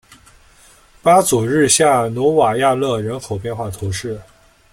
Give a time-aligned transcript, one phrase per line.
[1.03, 4.19] 巴祖日下努瓦亚勒人口变化图示